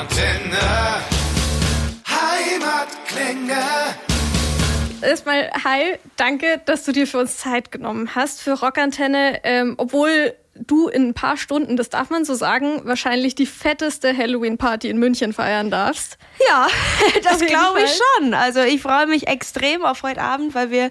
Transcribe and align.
Rockantenne. 0.00 1.02
Heimatklänge. 2.08 3.60
Erstmal, 5.02 5.50
hi, 5.62 5.98
danke, 6.16 6.62
dass 6.64 6.84
du 6.84 6.92
dir 6.92 7.06
für 7.06 7.18
uns 7.18 7.36
Zeit 7.36 7.70
genommen 7.70 8.14
hast 8.14 8.40
für 8.40 8.52
Rockantenne, 8.52 9.40
ähm, 9.44 9.74
obwohl 9.76 10.34
du 10.66 10.88
in 10.88 11.08
ein 11.08 11.14
paar 11.14 11.36
Stunden, 11.36 11.76
das 11.76 11.88
darf 11.88 12.10
man 12.10 12.24
so 12.24 12.34
sagen, 12.34 12.82
wahrscheinlich 12.84 13.34
die 13.34 13.46
fetteste 13.46 14.16
Halloween-Party 14.16 14.88
in 14.88 14.98
München 14.98 15.32
feiern 15.32 15.70
darfst. 15.70 16.18
Ja, 16.48 16.66
das 17.22 17.40
glaube 17.40 17.80
ich 17.82 17.90
schon. 18.18 18.34
Also 18.34 18.60
ich 18.60 18.82
freue 18.82 19.06
mich 19.06 19.26
extrem 19.28 19.84
auf 19.84 20.02
heute 20.02 20.20
Abend, 20.20 20.54
weil 20.54 20.70
wir 20.70 20.90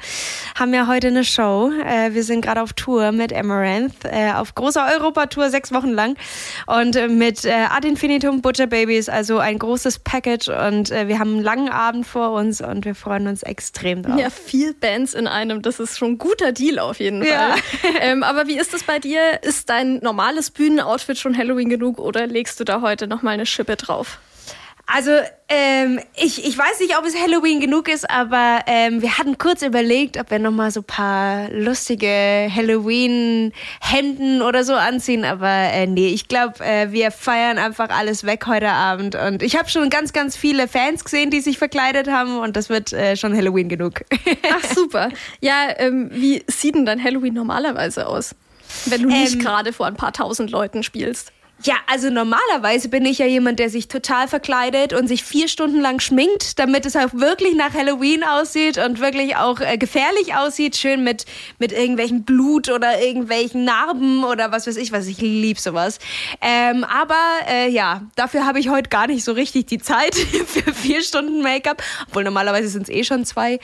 haben 0.58 0.74
ja 0.74 0.88
heute 0.88 1.08
eine 1.08 1.24
Show. 1.24 1.72
Äh, 1.86 2.14
wir 2.14 2.24
sind 2.24 2.42
gerade 2.42 2.62
auf 2.62 2.74
Tour 2.74 3.12
mit 3.12 3.34
Amaranth, 3.34 4.06
äh, 4.06 4.32
auf 4.34 4.56
großer 4.56 4.88
Europatour, 4.94 5.50
sechs 5.50 5.72
Wochen 5.72 5.90
lang. 5.90 6.16
Und 6.68 6.96
äh, 6.96 7.08
mit 7.08 7.46
Ad 7.46 7.88
Infinitum 7.88 8.42
Butcher 8.42 8.68
Babies, 8.68 9.10
also 9.10 9.40
ein 9.40 9.60
großes 9.60 10.00
Package. 10.00 10.50
Und 10.50 10.90
wir 10.90 11.20
haben 11.20 11.36
einen 11.36 11.44
langen 11.44 11.70
Abend 11.70 12.06
vor 12.06 12.32
uns 12.32 12.62
und 12.62 12.86
wir 12.86 12.96
freuen 12.96 13.28
uns 13.28 13.44
extrem 13.44 14.04
drauf. 14.04 14.20
Ja, 14.20 14.30
viel 14.30 14.74
Bands 14.74 15.14
in 15.14 15.28
einem, 15.28 15.62
das 15.62 15.80
ist 15.80 15.98
schon 15.98 16.12
ein 16.12 16.18
guter 16.18 16.52
Deal 16.52 16.80
auf 16.80 17.00
jeden 17.00 17.24
Fall. 17.24 17.32
Ja. 17.32 17.56
ähm, 18.02 18.24
aber 18.24 18.48
wie 18.48 18.58
ist 18.58 18.74
das 18.74 18.84
bei 18.84 19.00
dir? 19.00 19.44
Ist 19.44 19.59
dein 19.66 19.98
normales 20.00 20.52
Bühnenoutfit 20.52 21.18
schon 21.18 21.38
Halloween 21.38 21.70
genug 21.70 22.00
oder 22.00 22.28
legst 22.28 22.60
du 22.60 22.64
da 22.64 22.82
heute 22.82 23.08
nochmal 23.08 23.34
eine 23.34 23.46
Schippe 23.46 23.76
drauf? 23.76 24.20
Also 24.92 25.12
ähm, 25.50 26.00
ich, 26.16 26.44
ich 26.44 26.58
weiß 26.58 26.80
nicht, 26.80 26.98
ob 26.98 27.06
es 27.06 27.16
Halloween 27.16 27.60
genug 27.60 27.88
ist, 27.88 28.10
aber 28.10 28.62
ähm, 28.66 29.04
wir 29.04 29.20
hatten 29.20 29.38
kurz 29.38 29.62
überlegt, 29.62 30.20
ob 30.20 30.32
wir 30.32 30.40
nochmal 30.40 30.72
so 30.72 30.80
ein 30.80 30.86
paar 30.86 31.52
lustige 31.52 32.50
Halloween-Hemden 32.52 34.42
oder 34.42 34.64
so 34.64 34.74
anziehen. 34.74 35.26
Aber 35.26 35.48
äh, 35.48 35.86
nee, 35.86 36.08
ich 36.08 36.28
glaube, 36.28 36.66
äh, 36.66 36.92
wir 36.92 37.12
feiern 37.12 37.60
einfach 37.60 37.90
alles 37.90 38.24
weg 38.24 38.48
heute 38.48 38.72
Abend. 38.72 39.14
Und 39.14 39.44
ich 39.44 39.56
habe 39.56 39.70
schon 39.70 39.92
ganz, 39.92 40.12
ganz 40.12 40.36
viele 40.36 40.68
Fans 40.68 41.04
gesehen, 41.04 41.30
die 41.30 41.42
sich 41.42 41.60
verkleidet 41.60 42.08
haben 42.08 42.40
und 42.40 42.56
das 42.56 42.70
wird 42.70 42.92
äh, 42.92 43.16
schon 43.16 43.38
Halloween 43.38 43.70
genug. 43.70 44.02
Ach 44.52 44.64
super. 44.74 45.10
Ja, 45.40 45.68
ähm, 45.78 46.10
wie 46.12 46.44
sieht 46.48 46.74
denn 46.74 46.88
dein 46.88 47.04
Halloween 47.04 47.36
normalerweise 47.36 48.08
aus? 48.08 48.34
Wenn 48.86 49.04
du 49.04 49.10
nicht 49.10 49.36
ähm, 49.36 49.40
gerade 49.40 49.74
vor 49.74 49.88
ein 49.88 49.96
paar 49.96 50.14
tausend 50.14 50.52
Leuten 50.52 50.84
spielst. 50.84 51.32
Ja, 51.62 51.76
also 51.88 52.10
normalerweise 52.10 52.88
bin 52.88 53.06
ich 53.06 53.18
ja 53.18 53.26
jemand, 53.26 53.60
der 53.60 53.70
sich 53.70 53.90
total 53.90 54.30
verkleidet 54.30 54.94
und 54.94 55.10
sich 55.10 55.26
vier 55.26 55.50
Stunden 55.50 55.82
lang 55.82 56.00
schminkt, 56.00 56.58
damit 56.58 56.86
es 56.86 56.96
auch 56.96 57.14
wirklich 57.14 57.54
nach 57.54 57.74
Halloween 57.74 58.24
aussieht 58.24 58.78
und 58.78 59.02
wirklich 59.02 59.36
auch 59.36 59.60
äh, 59.60 59.78
gefährlich 59.78 60.36
aussieht. 60.36 60.78
Schön 60.78 61.04
mit, 61.04 61.26
mit 61.58 61.74
irgendwelchen 61.74 62.24
Blut 62.24 62.70
oder 62.70 63.02
irgendwelchen 63.02 63.66
Narben 63.66 64.24
oder 64.24 64.54
was 64.54 64.68
weiß 64.68 64.78
ich 64.78 64.94
was. 64.94 65.08
Ich 65.08 65.20
lieb 65.20 65.60
sowas. 65.60 66.00
Ähm, 66.40 66.86
aber 66.86 67.20
äh, 67.50 67.70
ja, 67.70 68.04
dafür 68.16 68.46
habe 68.46 68.60
ich 68.62 68.70
heute 68.70 68.88
gar 68.88 69.08
nicht 69.08 69.26
so 69.26 69.34
richtig 69.34 69.66
die 69.66 69.80
Zeit 69.80 70.16
für 70.46 70.74
vier 70.74 71.04
Stunden 71.04 71.42
Make-up. 71.42 71.84
Obwohl 72.08 72.24
normalerweise 72.24 72.70
sind 72.70 72.84
es 72.84 72.90
eh 72.90 73.04
schon 73.04 73.26
zwei. 73.26 73.60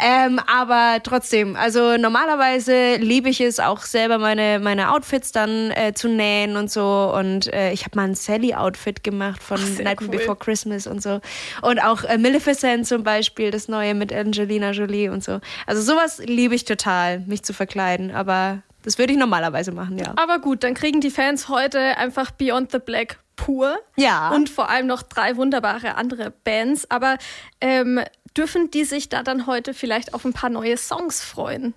Ähm, 0.00 0.38
aber 0.46 1.00
trotzdem, 1.02 1.56
also 1.56 1.96
normalerweise 1.96 2.98
liebe 2.98 3.30
ich 3.30 3.40
es 3.40 3.58
auch 3.58 3.80
selber 3.80 4.18
meine, 4.18 4.60
meine 4.60 4.92
Outfits 4.92 5.32
dann 5.32 5.72
äh, 5.72 5.92
zu 5.92 6.06
nähen 6.06 6.56
und 6.56 6.70
so 6.70 7.12
und 7.12 7.31
und 7.32 7.52
äh, 7.52 7.72
ich 7.72 7.84
habe 7.84 7.96
mal 7.96 8.04
ein 8.04 8.14
Sally-Outfit 8.14 9.02
gemacht 9.02 9.42
von 9.42 9.58
Ach, 9.60 9.82
Night 9.82 10.00
cool. 10.02 10.08
Before 10.08 10.36
Christmas 10.36 10.86
und 10.86 11.02
so. 11.02 11.20
Und 11.62 11.82
auch 11.82 12.04
äh, 12.04 12.18
Maleficent 12.18 12.86
zum 12.86 13.02
Beispiel, 13.02 13.50
das 13.50 13.68
neue 13.68 13.94
mit 13.94 14.12
Angelina 14.12 14.70
Jolie 14.70 15.08
und 15.08 15.24
so. 15.24 15.40
Also 15.66 15.82
sowas 15.82 16.18
liebe 16.24 16.54
ich 16.54 16.64
total, 16.64 17.20
mich 17.20 17.42
zu 17.42 17.52
verkleiden. 17.52 18.14
Aber 18.14 18.62
das 18.84 18.98
würde 18.98 19.12
ich 19.12 19.18
normalerweise 19.18 19.72
machen, 19.72 19.98
ja. 19.98 20.12
Aber 20.16 20.38
gut, 20.40 20.64
dann 20.64 20.74
kriegen 20.74 21.00
die 21.00 21.10
Fans 21.10 21.48
heute 21.48 21.78
einfach 21.96 22.30
Beyond 22.32 22.72
the 22.72 22.78
Black 22.78 23.18
pur. 23.36 23.78
Ja. 23.96 24.30
Und 24.30 24.50
vor 24.50 24.68
allem 24.68 24.86
noch 24.86 25.02
drei 25.02 25.36
wunderbare 25.36 25.94
andere 25.94 26.32
Bands. 26.44 26.90
Aber 26.90 27.16
ähm, 27.60 28.00
dürfen 28.36 28.70
die 28.70 28.84
sich 28.84 29.08
da 29.08 29.22
dann 29.22 29.46
heute 29.46 29.74
vielleicht 29.74 30.14
auf 30.14 30.24
ein 30.24 30.32
paar 30.32 30.50
neue 30.50 30.76
Songs 30.76 31.22
freuen? 31.22 31.74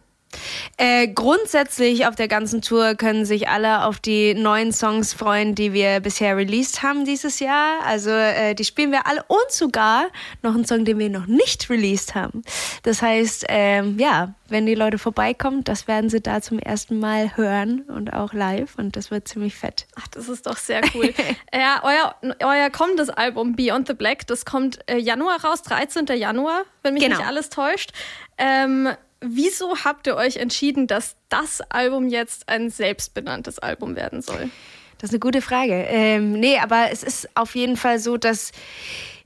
Äh, 0.78 1.08
grundsätzlich 1.08 2.08
auf 2.08 2.16
der 2.16 2.28
ganzen 2.28 2.62
Tour 2.62 2.96
können 2.96 3.26
sich 3.26 3.50
alle 3.50 3.86
auf 3.86 4.00
die 4.00 4.34
neuen 4.34 4.72
Songs 4.72 5.14
freuen, 5.14 5.56
die 5.56 5.74
wir 5.74 6.00
bisher 6.00 6.38
released 6.38 6.84
haben 6.84 7.06
dieses 7.06 7.40
Jahr. 7.40 7.82
Also 7.86 8.10
äh, 8.10 8.54
die 8.56 8.64
spielen 8.66 8.92
wir 8.92 9.08
alle 9.08 9.24
und 9.28 9.52
sogar 9.52 10.08
noch 10.42 10.54
einen 10.54 10.66
Song, 10.66 10.86
den 10.86 11.00
wir 11.00 11.10
noch 11.10 11.28
nicht 11.28 11.70
released 11.70 12.16
haben. 12.16 12.44
Das 12.84 13.02
heißt, 13.02 13.46
ähm, 13.50 13.98
ja, 14.00 14.34
wenn 14.48 14.66
die 14.66 14.76
Leute 14.76 14.98
vorbeikommen, 14.98 15.64
das 15.64 15.88
werden 15.88 16.10
sie 16.10 16.22
da 16.22 16.42
zum 16.42 16.60
ersten 16.60 17.00
Mal 17.00 17.36
hören 17.36 17.82
und 17.82 18.14
auch 18.14 18.34
live 18.34 18.76
und 18.78 18.96
das 18.96 19.12
wird 19.12 19.28
ziemlich 19.28 19.56
fett. 19.56 19.88
Ach, 19.96 20.08
das 20.10 20.30
ist 20.30 20.46
doch 20.46 20.58
sehr 20.58 20.82
cool. 20.94 21.14
ja, 21.54 21.82
euer, 21.84 22.16
euer 22.44 22.70
kommendes 22.70 23.10
Album 23.10 23.56
Beyond 23.56 23.88
the 23.88 23.94
Black, 23.94 24.28
das 24.28 24.46
kommt 24.46 24.80
äh, 24.90 24.98
Januar 24.98 25.44
raus, 25.44 25.64
13. 25.64 26.06
Januar, 26.18 26.64
wenn 26.84 26.94
mich 26.94 27.04
genau. 27.04 27.18
nicht 27.18 27.28
alles 27.28 27.50
täuscht. 27.50 27.92
Ähm, 28.38 28.90
wieso 29.22 29.84
habt 29.84 30.08
ihr 30.08 30.16
euch 30.16 30.38
entschieden, 30.38 30.88
dass 30.88 31.16
das 31.30 31.62
Album 31.62 32.10
jetzt 32.10 32.50
ein 32.50 32.70
selbstbenanntes 32.70 33.60
Album 33.60 33.96
werden 33.96 34.22
soll? 34.22 34.50
Das 34.98 35.10
ist 35.10 35.14
eine 35.14 35.20
gute 35.20 35.42
Frage. 35.42 35.74
Ähm, 35.74 36.34
nee, 36.34 36.58
aber 36.58 36.90
es 36.92 37.04
ist 37.04 37.30
auf 37.36 37.56
jeden 37.56 37.78
Fall 37.78 38.00
so, 38.00 38.18
dass 38.18 38.52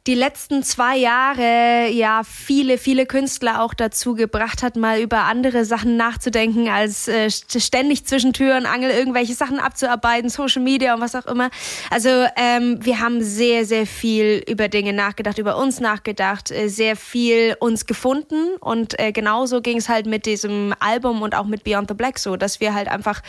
die 0.07 0.15
letzten 0.15 0.63
zwei 0.63 0.97
Jahre 0.97 1.89
ja 1.89 2.21
viele, 2.23 2.77
viele 2.77 3.05
Künstler 3.05 3.61
auch 3.61 3.73
dazu 3.73 4.15
gebracht 4.15 4.63
hat, 4.63 4.75
mal 4.75 4.99
über 5.01 5.23
andere 5.23 5.65
Sachen 5.65 5.97
nachzudenken, 5.97 6.69
als 6.69 7.07
äh, 7.07 7.29
ständig 7.29 8.05
zwischen 8.05 8.33
Tür 8.33 8.57
und 8.57 8.65
Angel 8.65 8.91
irgendwelche 8.91 9.33
Sachen 9.33 9.59
abzuarbeiten, 9.59 10.29
Social 10.29 10.61
Media 10.61 10.95
und 10.95 11.01
was 11.01 11.15
auch 11.15 11.25
immer. 11.25 11.49
Also 11.89 12.09
ähm, 12.37 12.79
wir 12.81 12.99
haben 12.99 13.21
sehr, 13.21 13.65
sehr 13.65 13.85
viel 13.85 14.43
über 14.47 14.69
Dinge 14.69 14.93
nachgedacht, 14.93 15.37
über 15.37 15.57
uns 15.57 15.79
nachgedacht, 15.79 16.51
äh, 16.51 16.69
sehr 16.69 16.95
viel 16.95 17.55
uns 17.59 17.85
gefunden 17.85 18.55
und 18.59 18.99
äh, 18.99 19.11
genauso 19.11 19.61
ging 19.61 19.77
es 19.77 19.89
halt 19.89 20.05
mit 20.05 20.25
diesem 20.25 20.73
Album 20.79 21.21
und 21.21 21.35
auch 21.35 21.45
mit 21.45 21.63
Beyond 21.63 21.89
the 21.89 21.93
Black 21.93 22.19
so, 22.19 22.37
dass 22.37 22.59
wir 22.59 22.73
halt 22.73 22.87
einfach 22.87 23.21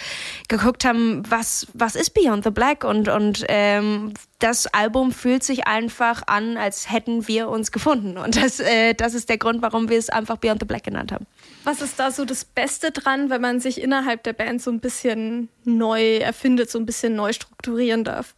geguckt 0.49 0.85
haben, 0.85 1.23
was, 1.29 1.67
was 1.75 1.95
ist 1.97 2.11
Beyond 2.11 2.45
the 2.45 2.51
Black 2.51 2.85
und, 2.85 3.09
und 3.09 3.45
ähm, 3.49 4.15
das 4.41 4.67
Album 4.67 5.13
fühlt 5.13 5.45
sich 5.45 5.67
einfach 5.67 6.23
an, 6.27 6.57
als 6.57 6.91
hätten 6.91 7.29
wir 7.29 7.49
uns 7.49 7.71
gefunden. 7.73 8.19
Und 8.19 8.37
das, 8.37 8.59
äh, 8.59 8.95
das 8.95 9.15
ist 9.15 9.29
der 9.29 9.39
Grund, 9.39 9.63
warum 9.63 9.89
wir 9.89 9.99
es 9.99 10.11
einfach 10.11 10.39
Beyond 10.39 10.61
the 10.61 10.67
Black 10.67 10.85
genannt 10.85 11.13
haben. 11.13 11.27
Was 11.65 11.81
ist 11.81 12.01
da 12.01 12.11
so 12.11 12.25
das 12.25 12.45
Beste 12.45 12.91
dran, 12.91 13.31
wenn 13.31 13.41
man 13.41 13.61
sich 13.61 13.81
innerhalb 13.81 14.23
der 14.25 14.33
Band 14.33 14.63
so 14.63 14.71
ein 14.71 14.81
bisschen 14.81 15.49
neu 15.65 16.17
erfindet, 16.17 16.71
so 16.71 16.79
ein 16.79 16.87
bisschen 16.87 17.15
neu 17.15 17.33
strukturieren 17.33 18.03
darf? 18.03 18.35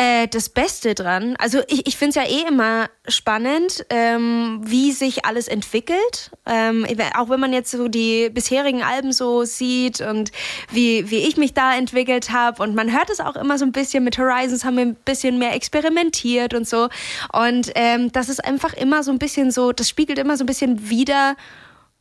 Äh, 0.00 0.28
das 0.28 0.48
Beste 0.48 0.94
dran, 0.94 1.36
also 1.38 1.60
ich, 1.68 1.86
ich 1.86 1.98
finde 1.98 2.08
es 2.08 2.14
ja 2.14 2.22
eh 2.22 2.48
immer 2.48 2.88
spannend, 3.06 3.84
ähm, 3.90 4.62
wie 4.64 4.92
sich 4.92 5.26
alles 5.26 5.46
entwickelt. 5.46 6.30
Ähm, 6.46 6.86
auch 7.18 7.28
wenn 7.28 7.38
man 7.38 7.52
jetzt 7.52 7.70
so 7.70 7.86
die 7.86 8.30
bisherigen 8.30 8.82
Alben 8.82 9.12
so 9.12 9.44
sieht 9.44 10.00
und 10.00 10.32
wie, 10.70 11.10
wie 11.10 11.18
ich 11.18 11.36
mich 11.36 11.52
da 11.52 11.76
entwickelt 11.76 12.30
habe. 12.30 12.62
Und 12.62 12.74
man 12.74 12.90
hört 12.90 13.10
es 13.10 13.20
auch 13.20 13.36
immer 13.36 13.58
so 13.58 13.66
ein 13.66 13.72
bisschen 13.72 14.02
mit 14.02 14.16
Horizons, 14.16 14.64
haben 14.64 14.78
wir 14.78 14.86
ein 14.86 14.94
bisschen 14.94 15.38
mehr 15.38 15.54
experimentiert 15.54 16.54
und 16.54 16.66
so. 16.66 16.88
Und 17.34 17.70
ähm, 17.74 18.10
das 18.10 18.30
ist 18.30 18.42
einfach 18.42 18.72
immer 18.72 19.02
so 19.02 19.10
ein 19.10 19.18
bisschen 19.18 19.50
so, 19.50 19.72
das 19.72 19.90
spiegelt 19.90 20.18
immer 20.18 20.38
so 20.38 20.44
ein 20.44 20.46
bisschen 20.46 20.88
wieder 20.88 21.36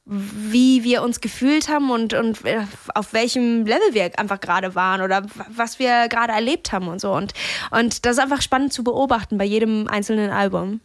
wie 0.09 0.84
wir 0.84 1.03
uns 1.03 1.22
gefühlt 1.22 1.70
haben 1.70 1.92
und, 1.92 2.14
und 2.14 2.44
äh, 2.44 2.62
auf 2.96 3.14
welchem 3.14 3.66
Level 3.66 3.94
wir 3.94 4.12
einfach 4.18 4.40
gerade 4.40 4.74
waren 4.74 5.02
oder 5.02 5.24
was 5.50 5.78
wir 5.78 6.08
gerade 6.08 6.34
erlebt 6.34 6.72
haben 6.72 6.88
und 6.88 7.00
so. 7.00 7.12
Und, 7.12 7.34
und 7.70 8.06
das 8.06 8.14
ist 8.18 8.19
einfach 8.19 8.42
spannend 8.42 8.74
zu 8.74 8.84
beobachten 8.84 9.38
bei 9.38 9.46
jedem 9.46 9.88
einzelnen 9.88 10.31
Album. 10.31 10.81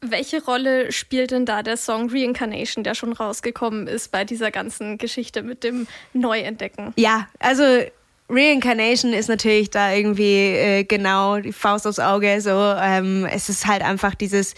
Welche 0.00 0.44
Rolle 0.44 0.90
spielt 0.92 1.30
denn 1.30 1.46
da 1.46 1.62
der 1.62 1.76
Song 1.76 2.10
Reincarnation, 2.10 2.84
der 2.84 2.94
schon 2.94 3.12
rausgekommen 3.12 3.86
ist 3.86 4.10
bei 4.10 4.24
dieser 4.24 4.50
ganzen 4.50 4.98
Geschichte 4.98 5.42
mit 5.42 5.64
dem 5.64 5.86
Neuentdecken? 6.12 6.92
Ja, 6.96 7.28
also 7.38 7.64
Reincarnation 8.28 9.12
ist 9.12 9.28
natürlich 9.28 9.70
da 9.70 9.92
irgendwie 9.92 10.36
äh, 10.56 10.84
genau 10.84 11.38
die 11.38 11.52
Faust 11.52 11.86
aufs 11.86 11.98
Auge. 11.98 12.40
So, 12.40 12.50
ähm, 12.50 13.26
es 13.26 13.48
ist 13.48 13.66
halt 13.66 13.82
einfach 13.82 14.14
dieses 14.14 14.54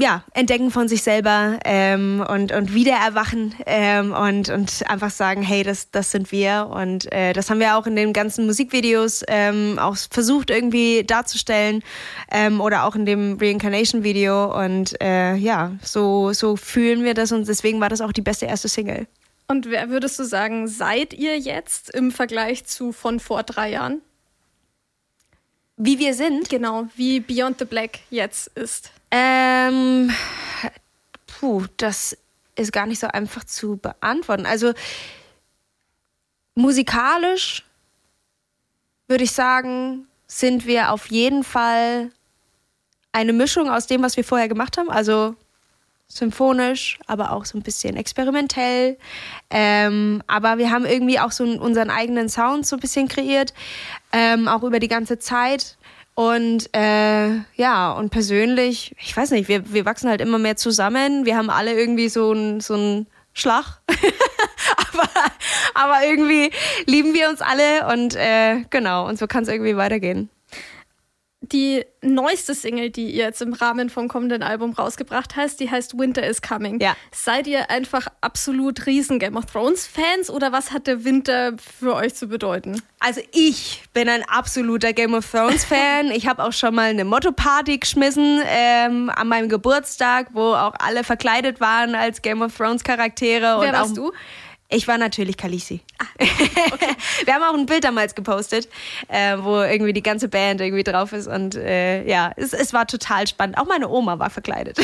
ja, 0.00 0.22
Entdecken 0.32 0.70
von 0.70 0.86
sich 0.86 1.02
selber 1.02 1.58
ähm, 1.64 2.24
und, 2.28 2.52
und 2.52 2.72
Wiedererwachen 2.72 3.56
ähm, 3.66 4.12
und, 4.12 4.48
und 4.48 4.88
einfach 4.88 5.10
sagen, 5.10 5.42
hey, 5.42 5.64
das, 5.64 5.90
das 5.90 6.12
sind 6.12 6.30
wir. 6.30 6.70
Und 6.72 7.12
äh, 7.12 7.32
das 7.32 7.50
haben 7.50 7.58
wir 7.58 7.76
auch 7.76 7.84
in 7.86 7.96
den 7.96 8.12
ganzen 8.12 8.46
Musikvideos 8.46 9.24
ähm, 9.26 9.76
auch 9.80 9.96
versucht 9.96 10.50
irgendwie 10.50 11.02
darzustellen 11.02 11.82
ähm, 12.30 12.60
oder 12.60 12.84
auch 12.84 12.94
in 12.94 13.06
dem 13.06 13.38
Reincarnation-Video. 13.40 14.56
Und 14.56 15.00
äh, 15.02 15.34
ja, 15.34 15.72
so, 15.82 16.32
so 16.32 16.54
fühlen 16.54 17.02
wir 17.02 17.14
das 17.14 17.32
und 17.32 17.48
deswegen 17.48 17.80
war 17.80 17.88
das 17.88 18.00
auch 18.00 18.12
die 18.12 18.22
beste 18.22 18.46
erste 18.46 18.68
Single. 18.68 19.08
Und 19.48 19.68
wer 19.68 19.90
würdest 19.90 20.16
du 20.20 20.24
sagen, 20.24 20.68
seid 20.68 21.12
ihr 21.12 21.36
jetzt 21.36 21.90
im 21.90 22.12
Vergleich 22.12 22.64
zu 22.66 22.92
von 22.92 23.18
vor 23.18 23.42
drei 23.42 23.70
Jahren? 23.70 24.00
Wie 25.76 25.98
wir 25.98 26.14
sind? 26.14 26.48
Genau, 26.48 26.86
wie 26.94 27.18
Beyond 27.18 27.58
the 27.58 27.64
Black 27.64 27.98
jetzt 28.10 28.46
ist. 28.54 28.92
Ähm, 29.10 30.12
puh, 31.26 31.64
das 31.76 32.16
ist 32.56 32.72
gar 32.72 32.86
nicht 32.86 33.00
so 33.00 33.06
einfach 33.06 33.44
zu 33.44 33.76
beantworten. 33.76 34.46
Also 34.46 34.72
musikalisch 36.54 37.64
würde 39.06 39.24
ich 39.24 39.32
sagen, 39.32 40.06
sind 40.26 40.66
wir 40.66 40.92
auf 40.92 41.10
jeden 41.10 41.44
Fall 41.44 42.10
eine 43.12 43.32
Mischung 43.32 43.70
aus 43.70 43.86
dem, 43.86 44.02
was 44.02 44.16
wir 44.16 44.24
vorher 44.24 44.48
gemacht 44.48 44.76
haben. 44.76 44.90
Also 44.90 45.34
symphonisch, 46.08 46.98
aber 47.06 47.32
auch 47.32 47.44
so 47.44 47.58
ein 47.58 47.62
bisschen 47.62 47.96
experimentell. 47.96 48.98
Ähm, 49.50 50.22
aber 50.26 50.58
wir 50.58 50.70
haben 50.70 50.86
irgendwie 50.86 51.20
auch 51.20 51.32
so 51.32 51.44
unseren 51.44 51.90
eigenen 51.90 52.28
Sound 52.28 52.66
so 52.66 52.76
ein 52.76 52.80
bisschen 52.80 53.08
kreiert, 53.08 53.52
ähm, 54.12 54.48
auch 54.48 54.62
über 54.62 54.80
die 54.80 54.88
ganze 54.88 55.18
Zeit. 55.18 55.76
Und 56.18 56.74
äh, 56.74 57.28
ja, 57.54 57.92
und 57.92 58.10
persönlich, 58.10 58.92
ich 58.98 59.16
weiß 59.16 59.30
nicht, 59.30 59.46
wir, 59.48 59.72
wir 59.72 59.84
wachsen 59.84 60.10
halt 60.10 60.20
immer 60.20 60.38
mehr 60.38 60.56
zusammen. 60.56 61.24
Wir 61.24 61.36
haben 61.36 61.48
alle 61.48 61.78
irgendwie 61.78 62.08
so 62.08 62.32
ein, 62.32 62.58
so 62.58 62.74
ein 62.74 63.06
Schlag. 63.34 63.80
aber, 64.92 65.08
aber 65.74 66.04
irgendwie 66.04 66.50
lieben 66.86 67.14
wir 67.14 67.28
uns 67.28 67.40
alle 67.40 67.86
und 67.94 68.16
äh, 68.16 68.64
genau, 68.68 69.06
und 69.06 69.16
so 69.16 69.28
kann 69.28 69.44
es 69.44 69.48
irgendwie 69.48 69.76
weitergehen 69.76 70.28
die 71.52 71.84
neueste 72.00 72.54
Single, 72.54 72.90
die 72.90 73.10
ihr 73.10 73.24
jetzt 73.24 73.42
im 73.42 73.52
Rahmen 73.52 73.90
vom 73.90 74.08
kommenden 74.08 74.42
Album 74.42 74.72
rausgebracht 74.72 75.36
hast, 75.36 75.60
die 75.60 75.70
heißt 75.70 75.98
Winter 75.98 76.26
is 76.26 76.42
Coming. 76.42 76.80
Ja. 76.80 76.96
Seid 77.12 77.46
ihr 77.46 77.70
einfach 77.70 78.06
absolut 78.20 78.86
riesen 78.86 79.18
Game 79.18 79.36
of 79.36 79.46
Thrones 79.46 79.86
Fans 79.86 80.30
oder 80.30 80.52
was 80.52 80.72
hat 80.72 80.86
der 80.86 81.04
Winter 81.04 81.54
für 81.58 81.94
euch 81.94 82.14
zu 82.14 82.28
bedeuten? 82.28 82.82
Also 83.00 83.20
ich 83.32 83.82
bin 83.92 84.08
ein 84.08 84.22
absoluter 84.28 84.92
Game 84.92 85.14
of 85.14 85.28
Thrones 85.30 85.64
Fan. 85.66 86.10
ich 86.10 86.26
habe 86.26 86.42
auch 86.44 86.52
schon 86.52 86.74
mal 86.74 86.90
eine 86.90 87.04
Motto 87.04 87.32
Party 87.32 87.78
geschmissen 87.78 88.40
ähm, 88.46 89.10
an 89.10 89.28
meinem 89.28 89.48
Geburtstag, 89.48 90.28
wo 90.32 90.54
auch 90.54 90.74
alle 90.78 91.04
verkleidet 91.04 91.60
waren 91.60 91.94
als 91.94 92.22
Game 92.22 92.42
of 92.42 92.56
Thrones 92.56 92.84
Charaktere. 92.84 93.60
Wer 93.60 93.68
und 93.68 93.72
warst 93.72 93.92
auch, 93.92 94.10
du? 94.10 94.12
Ich 94.70 94.86
war 94.86 94.98
natürlich 94.98 95.38
Kalisi. 95.38 95.80
Ah, 95.98 96.04
okay. 96.72 96.94
Wir 97.24 97.34
haben 97.34 97.42
auch 97.42 97.58
ein 97.58 97.64
Bild 97.64 97.84
damals 97.84 98.14
gepostet, 98.14 98.68
äh, 99.08 99.38
wo 99.38 99.62
irgendwie 99.62 99.94
die 99.94 100.02
ganze 100.02 100.28
Band 100.28 100.60
irgendwie 100.60 100.84
drauf 100.84 101.14
ist 101.14 101.26
und 101.26 101.54
äh, 101.54 102.06
ja, 102.06 102.32
es, 102.36 102.52
es 102.52 102.74
war 102.74 102.86
total 102.86 103.26
spannend. 103.26 103.56
Auch 103.56 103.64
meine 103.64 103.88
Oma 103.88 104.18
war 104.18 104.28
verkleidet. 104.28 104.78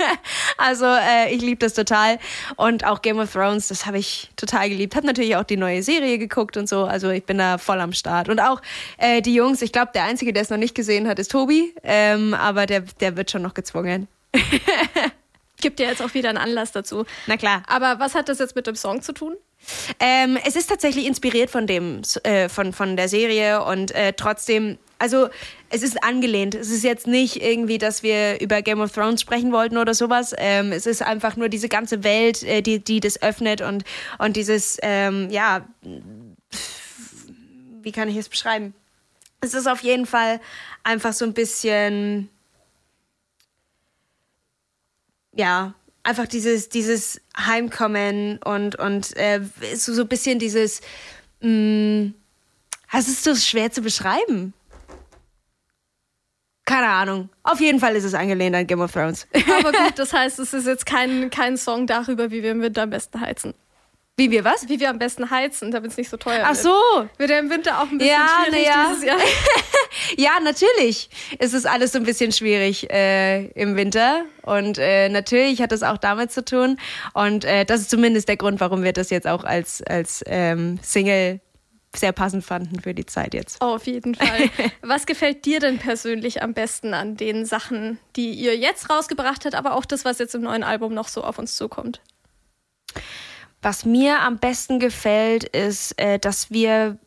also 0.58 0.84
äh, 0.84 1.32
ich 1.32 1.42
liebe 1.42 1.58
das 1.58 1.74
total 1.74 2.18
und 2.56 2.84
auch 2.84 3.02
Game 3.02 3.20
of 3.20 3.32
Thrones, 3.32 3.68
das 3.68 3.86
habe 3.86 3.98
ich 3.98 4.30
total 4.34 4.68
geliebt. 4.68 4.96
Habe 4.96 5.06
natürlich 5.06 5.36
auch 5.36 5.44
die 5.44 5.56
neue 5.56 5.84
Serie 5.84 6.18
geguckt 6.18 6.56
und 6.56 6.68
so. 6.68 6.84
Also 6.84 7.10
ich 7.10 7.24
bin 7.24 7.38
da 7.38 7.58
voll 7.58 7.80
am 7.80 7.92
Start 7.92 8.28
und 8.28 8.40
auch 8.40 8.60
äh, 8.98 9.22
die 9.22 9.34
Jungs. 9.34 9.62
Ich 9.62 9.70
glaube, 9.70 9.92
der 9.94 10.04
einzige, 10.04 10.32
der 10.32 10.42
es 10.42 10.50
noch 10.50 10.56
nicht 10.58 10.74
gesehen 10.74 11.06
hat, 11.06 11.20
ist 11.20 11.30
Tobi, 11.30 11.72
ähm, 11.84 12.34
aber 12.34 12.66
der 12.66 12.80
der 12.98 13.16
wird 13.16 13.30
schon 13.30 13.42
noch 13.42 13.54
gezwungen. 13.54 14.08
Gibt 15.60 15.80
ja 15.80 15.88
jetzt 15.88 16.02
auch 16.02 16.14
wieder 16.14 16.28
einen 16.28 16.38
Anlass 16.38 16.72
dazu. 16.72 17.04
Na 17.26 17.36
klar. 17.36 17.62
Aber 17.66 17.98
was 17.98 18.14
hat 18.14 18.28
das 18.28 18.38
jetzt 18.38 18.56
mit 18.56 18.66
dem 18.66 18.76
Song 18.76 19.02
zu 19.02 19.12
tun? 19.12 19.36
Ähm, 19.98 20.38
es 20.44 20.56
ist 20.56 20.68
tatsächlich 20.68 21.06
inspiriert 21.06 21.50
von 21.50 21.66
dem, 21.66 22.02
äh, 22.22 22.48
von, 22.48 22.72
von 22.72 22.96
der 22.96 23.08
Serie 23.08 23.62
und 23.64 23.94
äh, 23.94 24.14
trotzdem, 24.14 24.78
also 24.98 25.28
es 25.68 25.82
ist 25.82 26.02
angelehnt. 26.02 26.54
Es 26.54 26.70
ist 26.70 26.82
jetzt 26.82 27.06
nicht 27.06 27.42
irgendwie, 27.42 27.78
dass 27.78 28.02
wir 28.02 28.40
über 28.40 28.62
Game 28.62 28.80
of 28.80 28.92
Thrones 28.92 29.20
sprechen 29.20 29.52
wollten 29.52 29.76
oder 29.76 29.94
sowas. 29.94 30.34
Ähm, 30.38 30.72
es 30.72 30.86
ist 30.86 31.02
einfach 31.02 31.36
nur 31.36 31.48
diese 31.48 31.68
ganze 31.68 32.02
Welt, 32.04 32.42
äh, 32.42 32.62
die, 32.62 32.80
die 32.80 33.00
das 33.00 33.22
öffnet 33.22 33.60
und, 33.60 33.84
und 34.18 34.36
dieses, 34.36 34.78
ähm, 34.82 35.28
ja, 35.30 35.66
wie 37.82 37.92
kann 37.92 38.08
ich 38.08 38.16
es 38.16 38.28
beschreiben? 38.28 38.74
Es 39.42 39.54
ist 39.54 39.66
auf 39.66 39.82
jeden 39.82 40.06
Fall 40.06 40.40
einfach 40.82 41.12
so 41.12 41.24
ein 41.24 41.32
bisschen 41.32 42.28
ja, 45.34 45.74
einfach 46.02 46.26
dieses, 46.26 46.68
dieses 46.68 47.20
Heimkommen 47.36 48.38
und, 48.44 48.76
und 48.76 49.16
äh, 49.16 49.40
so, 49.74 49.92
so 49.92 50.02
ein 50.02 50.08
bisschen 50.08 50.38
dieses, 50.38 50.80
mh, 51.40 51.48
mm, 51.50 52.14
es 52.92 53.08
ist 53.08 53.22
so 53.22 53.34
schwer 53.36 53.70
zu 53.70 53.82
beschreiben. 53.82 54.52
Keine 56.64 56.88
Ahnung. 56.88 57.30
Auf 57.42 57.60
jeden 57.60 57.80
Fall 57.80 57.96
ist 57.96 58.04
es 58.04 58.14
angelehnt 58.14 58.54
an 58.54 58.66
Game 58.66 58.80
of 58.80 58.92
Thrones. 58.92 59.26
Aber 59.32 59.72
gut, 59.72 59.92
das 59.96 60.12
heißt, 60.12 60.38
es 60.38 60.52
ist 60.52 60.66
jetzt 60.66 60.86
kein, 60.86 61.30
kein 61.30 61.56
Song 61.56 61.86
darüber, 61.86 62.30
wie 62.30 62.42
wir 62.42 62.52
im 62.52 62.62
Winter 62.62 62.82
am 62.82 62.90
besten 62.90 63.20
heizen. 63.20 63.54
Wie 64.20 64.30
wir 64.30 64.44
was? 64.44 64.68
Wie 64.68 64.78
wir 64.78 64.90
am 64.90 64.98
besten 64.98 65.30
heizen, 65.30 65.70
damit 65.70 65.92
es 65.92 65.96
nicht 65.96 66.10
so 66.10 66.18
teuer 66.18 66.42
Ach 66.44 66.54
wird. 66.54 66.58
Ach 66.58 67.02
so. 67.02 67.08
Wird 67.16 67.30
ja 67.30 67.38
im 67.38 67.48
Winter 67.48 67.80
auch 67.80 67.90
ein 67.90 67.96
bisschen 67.96 68.12
ja, 68.12 68.44
schwierig 68.44 68.66
ja. 68.66 68.86
dieses 68.90 69.04
Jahr. 69.04 69.18
ja, 70.18 70.32
natürlich. 70.44 71.08
Es 71.38 71.54
ist 71.54 71.66
alles 71.66 71.92
so 71.92 71.98
ein 71.98 72.04
bisschen 72.04 72.30
schwierig 72.30 72.90
äh, 72.90 73.46
im 73.52 73.76
Winter. 73.76 74.26
Und 74.42 74.76
äh, 74.76 75.08
natürlich 75.08 75.62
hat 75.62 75.72
das 75.72 75.82
auch 75.82 75.96
damit 75.96 76.32
zu 76.32 76.44
tun. 76.44 76.76
Und 77.14 77.46
äh, 77.46 77.64
das 77.64 77.80
ist 77.80 77.88
zumindest 77.88 78.28
der 78.28 78.36
Grund, 78.36 78.60
warum 78.60 78.82
wir 78.82 78.92
das 78.92 79.08
jetzt 79.08 79.26
auch 79.26 79.42
als, 79.42 79.82
als 79.84 80.22
ähm, 80.26 80.78
Single 80.82 81.40
sehr 81.96 82.12
passend 82.12 82.44
fanden 82.44 82.78
für 82.80 82.92
die 82.92 83.06
Zeit 83.06 83.32
jetzt. 83.32 83.56
Oh, 83.62 83.68
auf 83.76 83.86
jeden 83.86 84.14
Fall. 84.14 84.50
Was 84.82 85.06
gefällt 85.06 85.46
dir 85.46 85.60
denn 85.60 85.78
persönlich 85.78 86.42
am 86.42 86.52
besten 86.52 86.92
an 86.92 87.16
den 87.16 87.46
Sachen, 87.46 87.98
die 88.16 88.32
ihr 88.32 88.54
jetzt 88.54 88.90
rausgebracht 88.90 89.46
habt, 89.46 89.54
aber 89.54 89.74
auch 89.74 89.86
das, 89.86 90.04
was 90.04 90.18
jetzt 90.18 90.34
im 90.34 90.42
neuen 90.42 90.62
Album 90.62 90.92
noch 90.92 91.08
so 91.08 91.24
auf 91.24 91.38
uns 91.38 91.56
zukommt? 91.56 92.02
Was 93.62 93.84
mir 93.84 94.20
am 94.20 94.38
besten 94.38 94.78
gefällt, 94.78 95.44
ist, 95.44 95.98
äh, 96.00 96.18
dass 96.18 96.50
wir 96.50 96.98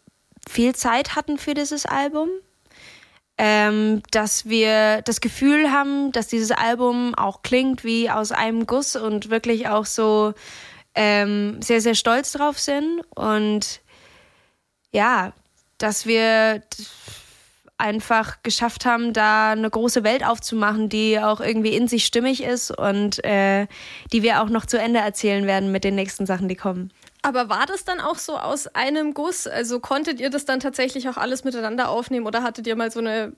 viel 0.48 0.76
Zeit 0.76 1.16
hatten 1.16 1.38
für 1.38 1.54
dieses 1.54 1.86
Album. 1.86 2.30
Ähm, 3.36 4.04
dass 4.12 4.46
wir 4.46 5.02
das 5.02 5.20
Gefühl 5.20 5.72
haben, 5.72 6.12
dass 6.12 6.28
dieses 6.28 6.52
Album 6.52 7.16
auch 7.16 7.42
klingt 7.42 7.84
wie 7.84 8.12
aus 8.12 8.32
einem 8.32 8.68
Guss 8.68 8.96
und 8.96 9.32
wirklich 9.32 9.68
auch 9.68 9.88
so 9.88 10.36
ähm, 10.94 11.60
sehr, 11.60 11.82
sehr 11.82 11.96
stolz 11.96 12.34
drauf 12.34 12.60
sind. 12.60 13.02
Und 13.16 13.82
ja, 14.92 15.34
dass 15.80 16.06
wir 16.06 16.62
einfach 17.78 18.42
geschafft 18.44 18.86
haben, 18.86 19.14
da 19.14 19.52
eine 19.52 19.70
große 19.70 20.04
Welt 20.04 20.26
aufzumachen, 20.26 20.90
die 20.90 21.20
auch 21.20 21.42
irgendwie 21.42 21.76
in 21.76 21.88
sich 21.88 22.06
stimmig 22.06 22.44
ist 22.44 22.72
und 22.72 23.24
äh, 23.24 23.68
die 24.12 24.24
wir 24.24 24.42
auch 24.42 24.50
noch 24.50 24.66
zu 24.66 24.80
Ende 24.80 25.00
erzählen 25.00 25.46
werden 25.48 25.72
mit 25.72 25.84
den 25.84 25.96
nächsten 25.96 26.26
Sachen, 26.26 26.48
die 26.48 26.56
kommen. 26.56 26.92
Aber 27.26 27.48
war 27.48 27.66
das 27.66 27.86
dann 27.86 28.02
auch 28.02 28.18
so 28.18 28.38
aus 28.38 28.68
einem 28.68 29.14
Guss? 29.14 29.48
Also 29.48 29.80
konntet 29.80 30.20
ihr 30.20 30.30
das 30.30 30.44
dann 30.46 30.60
tatsächlich 30.60 31.08
auch 31.08 31.16
alles 31.16 31.46
miteinander 31.46 31.90
aufnehmen 31.90 32.28
oder 32.28 32.44
hattet 32.44 32.68
ihr 32.68 32.76
mal 32.76 32.92
so 32.92 33.00
eine 33.00 33.32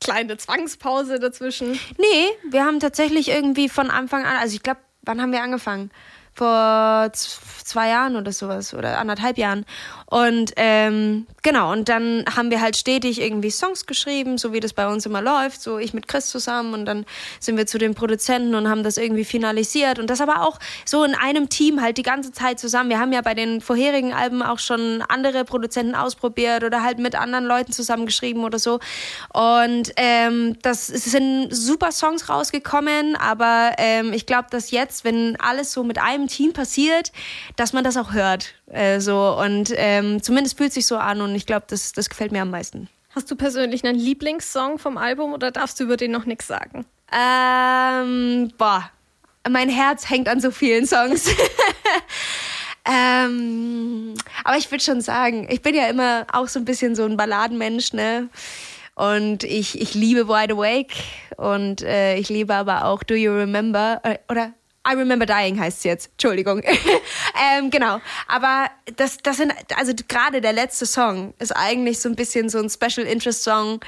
kleine 0.00 0.36
Zwangspause 0.36 1.18
dazwischen? 1.18 1.78
Nee, 1.96 2.28
wir 2.50 2.64
haben 2.64 2.78
tatsächlich 2.78 3.28
irgendwie 3.28 3.70
von 3.70 3.90
Anfang 3.90 4.24
an, 4.24 4.36
also 4.36 4.54
ich 4.54 4.62
glaube, 4.62 4.80
wann 5.02 5.20
haben 5.20 5.32
wir 5.32 5.42
angefangen? 5.42 5.90
vor 6.34 7.10
zwei 7.12 7.88
Jahren 7.88 8.16
oder 8.16 8.32
sowas 8.32 8.74
oder 8.74 8.98
anderthalb 8.98 9.36
Jahren. 9.38 9.66
Und 10.12 10.52
ähm, 10.56 11.26
genau, 11.42 11.72
und 11.72 11.88
dann 11.88 12.24
haben 12.34 12.50
wir 12.50 12.60
halt 12.60 12.76
stetig 12.76 13.20
irgendwie 13.20 13.50
Songs 13.50 13.86
geschrieben, 13.86 14.38
so 14.38 14.52
wie 14.52 14.60
das 14.60 14.72
bei 14.72 14.86
uns 14.86 15.04
immer 15.06 15.20
läuft, 15.20 15.60
so 15.60 15.78
ich 15.78 15.94
mit 15.94 16.08
Chris 16.08 16.28
zusammen 16.28 16.74
und 16.74 16.84
dann 16.84 17.04
sind 17.40 17.56
wir 17.56 17.66
zu 17.66 17.78
den 17.78 17.94
Produzenten 17.94 18.54
und 18.54 18.68
haben 18.68 18.82
das 18.82 18.96
irgendwie 18.96 19.24
finalisiert 19.24 19.98
und 19.98 20.08
das 20.08 20.20
aber 20.20 20.46
auch 20.46 20.58
so 20.84 21.02
in 21.04 21.14
einem 21.14 21.48
Team 21.48 21.82
halt 21.82 21.98
die 21.98 22.02
ganze 22.02 22.32
Zeit 22.32 22.60
zusammen. 22.60 22.90
Wir 22.90 22.98
haben 22.98 23.12
ja 23.12 23.20
bei 23.20 23.34
den 23.34 23.60
vorherigen 23.60 24.12
Alben 24.12 24.42
auch 24.42 24.58
schon 24.58 25.02
andere 25.08 25.44
Produzenten 25.44 25.94
ausprobiert 25.94 26.64
oder 26.64 26.82
halt 26.82 26.98
mit 26.98 27.14
anderen 27.14 27.44
Leuten 27.44 27.72
zusammengeschrieben 27.72 28.44
oder 28.44 28.58
so. 28.58 28.80
Und 29.32 29.92
ähm, 29.96 30.56
das 30.62 30.86
sind 30.86 31.48
super 31.54 31.90
Songs 31.90 32.28
rausgekommen, 32.28 33.16
aber 33.16 33.72
ähm, 33.78 34.12
ich 34.12 34.26
glaube, 34.26 34.48
dass 34.50 34.70
jetzt, 34.70 35.04
wenn 35.04 35.36
alles 35.40 35.72
so 35.72 35.82
mit 35.84 35.98
einem 35.98 36.22
einem 36.22 36.28
Team 36.28 36.52
passiert, 36.52 37.12
dass 37.56 37.72
man 37.72 37.84
das 37.84 37.96
auch 37.96 38.12
hört. 38.12 38.54
Äh, 38.72 39.00
so. 39.00 39.38
Und 39.38 39.72
ähm, 39.76 40.22
zumindest 40.22 40.56
fühlt 40.56 40.72
sich 40.72 40.86
so 40.86 40.96
an 40.96 41.20
und 41.20 41.34
ich 41.34 41.46
glaube, 41.46 41.66
das, 41.68 41.92
das 41.92 42.08
gefällt 42.08 42.32
mir 42.32 42.42
am 42.42 42.50
meisten. 42.50 42.88
Hast 43.14 43.30
du 43.30 43.36
persönlich 43.36 43.84
einen 43.84 43.98
Lieblingssong 43.98 44.78
vom 44.78 44.96
Album 44.96 45.34
oder 45.34 45.50
darfst 45.50 45.78
du 45.78 45.84
über 45.84 45.98
den 45.98 46.10
noch 46.10 46.24
nichts 46.24 46.46
sagen? 46.46 46.86
Ähm, 47.12 48.50
boah, 48.56 48.90
mein 49.48 49.68
Herz 49.68 50.08
hängt 50.08 50.28
an 50.28 50.40
so 50.40 50.50
vielen 50.50 50.86
Songs. 50.86 51.28
ähm, 52.90 54.14
aber 54.44 54.56
ich 54.56 54.70
würde 54.70 54.82
schon 54.82 55.02
sagen, 55.02 55.46
ich 55.50 55.60
bin 55.60 55.74
ja 55.74 55.88
immer 55.88 56.26
auch 56.32 56.48
so 56.48 56.58
ein 56.58 56.64
bisschen 56.64 56.96
so 56.96 57.04
ein 57.04 57.18
Balladenmensch, 57.18 57.92
ne? 57.92 58.30
Und 58.94 59.44
ich, 59.44 59.80
ich 59.80 59.94
liebe 59.94 60.28
Wide 60.28 60.54
Awake 60.54 60.94
und 61.36 61.82
äh, 61.82 62.16
ich 62.16 62.28
liebe 62.28 62.54
aber 62.54 62.84
auch 62.84 63.02
Do 63.02 63.14
You 63.14 63.32
Remember? 63.32 64.00
Äh, 64.04 64.18
oder 64.30 64.52
I 64.86 64.94
Remember 64.94 65.26
Dying 65.26 65.60
heißt 65.60 65.78
es 65.78 65.84
jetzt. 65.84 66.10
Entschuldigung. 66.12 66.62
ähm, 67.56 67.70
genau. 67.70 68.00
Aber 68.26 68.68
das, 68.96 69.18
das 69.18 69.36
sind, 69.36 69.52
also 69.76 69.92
gerade 70.08 70.40
der 70.40 70.52
letzte 70.52 70.86
Song 70.86 71.34
ist 71.38 71.52
eigentlich 71.52 72.00
so 72.00 72.08
ein 72.08 72.16
bisschen 72.16 72.48
so 72.48 72.58
ein 72.58 72.68
Special 72.68 73.06
Interest 73.06 73.44
Song, 73.44 73.80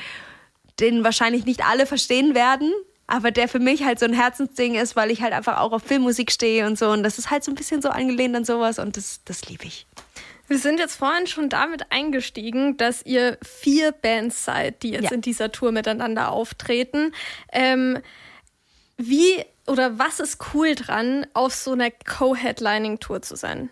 den 0.81 1.05
wahrscheinlich 1.05 1.45
nicht 1.45 1.65
alle 1.65 1.87
verstehen 1.87 2.35
werden, 2.35 2.73
aber 3.07 3.31
der 3.31 3.49
für 3.49 3.59
mich 3.59 3.85
halt 3.85 3.99
so 3.99 4.07
ein 4.07 4.13
Herzensding 4.13 4.77
ist, 4.77 4.97
weil 4.97 5.11
ich 5.11 5.23
halt 5.23 5.33
einfach 5.33 5.59
auch 5.59 5.73
auf 5.73 5.83
Filmmusik 5.83 6.31
stehe 6.31 6.67
und 6.67 6.79
so. 6.79 6.91
Und 6.91 7.03
das 7.03 7.19
ist 7.19 7.31
halt 7.31 7.45
so 7.45 7.51
ein 7.51 7.55
bisschen 7.57 7.83
so 7.83 7.91
angelehnt 7.91 8.35
an 8.37 8.45
sowas 8.45 8.79
und 8.79 8.97
das, 8.97 9.21
das 9.25 9.49
liebe 9.49 9.65
ich. 9.65 9.87
Wir 10.47 10.59
sind 10.59 10.79
jetzt 10.79 10.97
vorhin 10.97 11.27
schon 11.27 11.49
damit 11.49 11.91
eingestiegen, 11.91 12.77
dass 12.77 13.05
ihr 13.05 13.39
vier 13.43 13.93
Bands 13.93 14.45
seid, 14.45 14.83
die 14.83 14.91
jetzt 14.91 15.05
ja. 15.05 15.13
in 15.13 15.23
dieser 15.23 15.51
Tour 15.51 15.73
miteinander 15.73 16.31
auftreten. 16.31 17.13
Ähm, 17.51 17.99
wie 18.97 19.45
oder 19.67 19.99
was 19.99 20.21
ist 20.21 20.39
cool 20.53 20.75
dran, 20.75 21.27
auf 21.35 21.55
so 21.55 21.73
einer 21.73 21.91
Co-Headlining-Tour 21.91 23.23
zu 23.23 23.37
sein? 23.37 23.71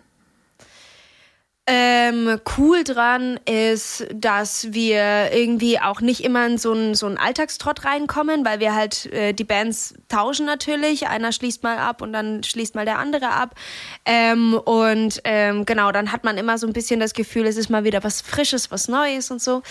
Ähm, 1.65 2.41
cool 2.57 2.83
dran 2.83 3.39
ist, 3.45 4.05
dass 4.13 4.73
wir 4.73 5.31
irgendwie 5.31 5.79
auch 5.79 6.01
nicht 6.01 6.21
immer 6.25 6.45
in 6.45 6.57
so 6.57 6.73
einen 6.73 6.93
so 6.93 7.07
Alltagstrott 7.07 7.85
reinkommen, 7.85 8.43
weil 8.43 8.59
wir 8.59 8.75
halt 8.75 9.05
äh, 9.13 9.31
die 9.31 9.45
Bands 9.45 9.93
tauschen 10.09 10.45
natürlich. 10.45 11.07
Einer 11.07 11.31
schließt 11.31 11.63
mal 11.63 11.77
ab 11.77 12.01
und 12.01 12.11
dann 12.11 12.43
schließt 12.43 12.75
mal 12.75 12.83
der 12.83 12.99
andere 12.99 13.29
ab. 13.29 13.55
Ähm, 14.03 14.55
und 14.55 15.21
ähm, 15.23 15.63
genau, 15.65 15.93
dann 15.93 16.11
hat 16.11 16.25
man 16.25 16.37
immer 16.37 16.57
so 16.57 16.67
ein 16.67 16.73
bisschen 16.73 16.99
das 16.99 17.13
Gefühl, 17.13 17.45
es 17.45 17.55
ist 17.55 17.69
mal 17.69 17.85
wieder 17.85 18.03
was 18.03 18.19
Frisches, 18.19 18.69
was 18.69 18.89
Neues 18.89 19.31
und 19.31 19.41
so. 19.41 19.61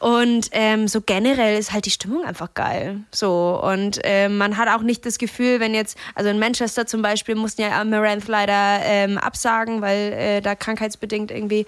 Und 0.00 0.48
ähm, 0.52 0.88
so 0.88 1.02
generell 1.02 1.58
ist 1.58 1.74
halt 1.74 1.84
die 1.84 1.90
Stimmung 1.90 2.24
einfach 2.24 2.54
geil. 2.54 3.00
So 3.10 3.60
und 3.62 4.00
ähm, 4.04 4.38
man 4.38 4.56
hat 4.56 4.68
auch 4.68 4.82
nicht 4.82 5.04
das 5.04 5.18
Gefühl, 5.18 5.60
wenn 5.60 5.74
jetzt, 5.74 5.98
also 6.14 6.30
in 6.30 6.38
Manchester 6.38 6.86
zum 6.86 7.02
Beispiel 7.02 7.34
mussten 7.34 7.60
ja 7.60 7.78
Amaranth 7.78 8.28
leider 8.28 8.80
ähm, 8.82 9.18
absagen, 9.18 9.82
weil 9.82 10.12
äh, 10.14 10.40
da 10.40 10.54
krankheitsbedingt 10.54 11.33
irgendwie 11.34 11.66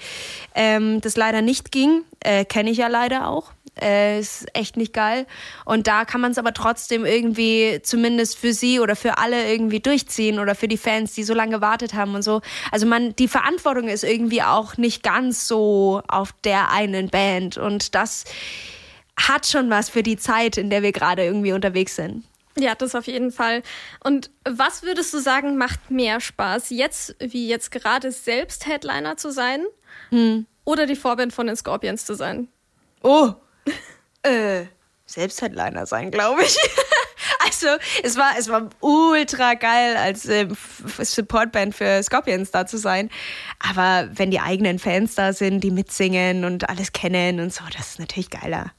ähm, 0.55 1.01
das 1.01 1.17
leider 1.17 1.43
nicht 1.43 1.73
ging. 1.73 2.03
Äh, 2.21 2.45
Kenne 2.45 2.71
ich 2.71 2.79
ja 2.79 2.89
leider 2.89 3.29
auch. 3.29 3.53
Äh, 3.81 4.21
ist 4.21 4.47
echt 4.55 4.79
nicht 4.79 4.95
geil. 4.95 5.27
Und 5.67 5.87
da 5.87 6.07
kann 6.07 6.23
man 6.23 6.33
es 6.33 6.39
aber 6.39 6.55
trotzdem 6.55 7.05
irgendwie 7.05 7.81
zumindest 7.83 8.39
für 8.39 8.55
sie 8.55 8.81
oder 8.81 8.97
für 8.97 9.19
alle 9.19 9.51
irgendwie 9.51 9.81
durchziehen 9.81 10.39
oder 10.39 10.55
für 10.55 10.67
die 10.67 10.79
Fans, 10.79 11.13
die 11.13 11.25
so 11.25 11.35
lange 11.35 11.57
gewartet 11.57 11.93
haben 11.93 12.15
und 12.15 12.23
so. 12.23 12.41
Also 12.73 12.87
man, 12.87 13.15
die 13.17 13.29
Verantwortung 13.29 13.89
ist 13.89 14.03
irgendwie 14.03 14.43
auch 14.43 14.79
nicht 14.79 15.03
ganz 15.03 15.47
so 15.47 16.01
auf 16.09 16.33
der 16.45 16.71
einen 16.71 17.11
Band. 17.11 17.59
Und 17.59 17.95
das 17.95 18.25
hat 19.19 19.47
schon 19.47 19.69
was 19.69 19.91
für 19.91 20.03
die 20.03 20.17
Zeit, 20.17 20.57
in 20.57 20.71
der 20.71 20.83
wir 20.83 20.93
gerade 20.93 21.25
irgendwie 21.25 21.53
unterwegs 21.53 21.97
sind. 21.97 22.25
Ja, 22.59 22.75
das 22.75 22.95
auf 22.95 23.07
jeden 23.07 23.33
Fall. 23.33 23.63
Und 24.03 24.31
was 24.45 24.83
würdest 24.83 25.13
du 25.13 25.19
sagen, 25.19 25.59
macht 25.59 25.91
mehr 25.91 26.21
Spaß? 26.21 26.71
Jetzt, 26.71 27.15
wie 27.21 27.49
jetzt 27.49 27.71
gerade 27.71 28.11
selbst 28.13 28.67
Headliner 28.67 29.19
zu 29.19 29.31
sein 29.31 29.65
hm. 30.09 30.47
oder 30.65 30.87
die 30.87 30.97
Vorband 30.97 31.35
von 31.35 31.47
den 31.47 31.57
Scorpions 31.57 32.07
zu 32.07 32.15
sein? 32.15 32.49
Oh, 33.03 33.35
äh, 34.23 34.65
selbst 35.05 35.43
Headliner 35.43 35.85
sein, 35.85 36.11
glaube 36.11 36.45
ich. 36.45 36.57
also, 37.45 37.69
es 38.03 38.17
war, 38.17 38.33
es 38.39 38.49
war 38.49 38.71
ultra 38.81 39.53
geil, 39.53 39.99
als 39.99 40.25
äh, 40.25 40.49
Supportband 40.99 41.75
für 41.75 42.03
Scorpions 42.03 42.53
da 42.53 42.67
zu 42.67 42.79
sein. 42.79 43.11
Aber 43.59 44.09
wenn 44.13 44.31
die 44.31 44.41
eigenen 44.41 44.79
Fans 44.79 45.15
da 45.15 45.35
sind, 45.35 45.61
die 45.61 45.71
mitsingen 45.71 46.47
und 46.47 46.71
alles 46.71 46.93
kennen 46.93 47.39
und 47.39 47.53
so, 47.53 47.65
das 47.77 47.91
ist 47.91 47.99
natürlich 47.99 48.31
geiler. 48.31 48.73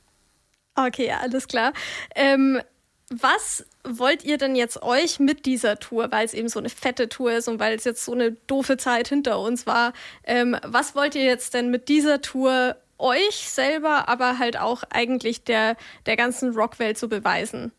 Okay, 0.73 1.11
alles 1.11 1.47
klar. 1.47 1.73
Ähm, 2.15 2.61
was 3.09 3.65
wollt 3.83 4.25
ihr 4.25 4.37
denn 4.37 4.55
jetzt 4.55 4.81
euch 4.83 5.19
mit 5.19 5.45
dieser 5.45 5.79
Tour, 5.79 6.11
weil 6.11 6.25
es 6.25 6.33
eben 6.33 6.49
so 6.49 6.59
eine 6.59 6.69
fette 6.69 7.07
Tour 7.07 7.31
ist 7.33 7.47
und 7.47 7.59
weil 7.59 7.75
es 7.75 7.85
jetzt 7.85 8.03
so 8.03 8.11
eine 8.13 8.31
doofe 8.47 8.77
Zeit 8.77 9.07
hinter 9.07 9.39
uns 9.39 9.65
war, 9.65 9.93
ähm, 10.23 10.57
was 10.63 10.93
wollt 10.95 11.15
ihr 11.15 11.23
jetzt 11.23 11.53
denn 11.53 11.71
mit 11.71 11.87
dieser 11.87 12.21
Tour 12.21 12.75
euch 12.97 13.49
selber, 13.49 14.09
aber 14.09 14.39
halt 14.39 14.57
auch 14.57 14.83
eigentlich 14.89 15.43
der, 15.43 15.77
der 16.05 16.17
ganzen 16.17 16.53
Rockwelt 16.53 16.97
so 16.97 17.07
beweisen? 17.07 17.71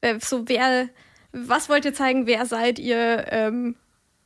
Äh, 0.00 0.20
so 0.20 0.48
wer, 0.48 0.88
was 1.32 1.68
wollt 1.68 1.84
ihr 1.84 1.94
zeigen, 1.94 2.26
wer 2.26 2.46
seid 2.46 2.78
ihr? 2.78 3.26
Ähm, 3.30 3.76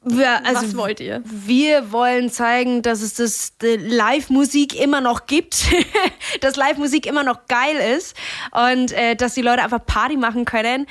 wir, 0.04 0.46
also 0.46 0.62
Was 0.62 0.76
wollt 0.76 1.00
ihr? 1.00 1.22
Wir 1.24 1.90
wollen 1.90 2.30
zeigen, 2.30 2.82
dass 2.82 3.02
es 3.02 3.14
das 3.14 3.52
Live-Musik 3.60 4.80
immer 4.80 5.00
noch 5.00 5.26
gibt, 5.26 5.66
dass 6.40 6.54
Live-Musik 6.54 7.04
immer 7.04 7.24
noch 7.24 7.46
geil 7.48 7.76
ist 7.96 8.16
und 8.52 8.92
äh, 8.92 9.16
dass 9.16 9.34
die 9.34 9.42
Leute 9.42 9.62
einfach 9.62 9.84
Party 9.84 10.16
machen 10.16 10.44
können. 10.44 10.86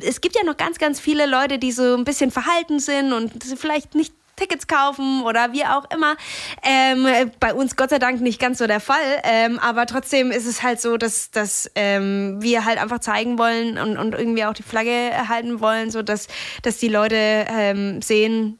Es 0.00 0.22
gibt 0.22 0.36
ja 0.36 0.42
noch 0.42 0.56
ganz, 0.56 0.78
ganz 0.78 1.00
viele 1.00 1.26
Leute, 1.26 1.58
die 1.58 1.70
so 1.70 1.94
ein 1.94 2.04
bisschen 2.04 2.30
verhalten 2.30 2.78
sind 2.80 3.12
und 3.12 3.32
vielleicht 3.58 3.94
nicht 3.94 4.14
Tickets 4.36 4.66
kaufen 4.66 5.22
oder 5.22 5.52
wie 5.52 5.64
auch 5.64 5.84
immer. 5.90 6.16
Ähm, 6.62 7.30
bei 7.40 7.54
uns 7.54 7.76
Gott 7.76 7.90
sei 7.90 7.98
Dank 7.98 8.20
nicht 8.20 8.40
ganz 8.40 8.58
so 8.58 8.66
der 8.66 8.80
Fall, 8.80 9.22
ähm, 9.24 9.58
aber 9.58 9.86
trotzdem 9.86 10.30
ist 10.30 10.46
es 10.46 10.62
halt 10.62 10.80
so, 10.80 10.96
dass, 10.96 11.30
dass 11.30 11.70
ähm, 11.74 12.40
wir 12.40 12.64
halt 12.64 12.78
einfach 12.78 13.00
zeigen 13.00 13.38
wollen 13.38 13.78
und, 13.78 13.96
und 13.96 14.14
irgendwie 14.14 14.44
auch 14.44 14.54
die 14.54 14.62
Flagge 14.62 14.90
erhalten 14.90 15.60
wollen, 15.60 15.90
so 15.90 16.02
dass, 16.02 16.28
dass 16.62 16.78
die 16.78 16.88
Leute 16.88 17.16
ähm, 17.16 18.02
sehen, 18.02 18.58